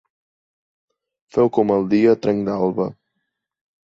[1.35, 2.91] Feu com el dia a trenc d'alba.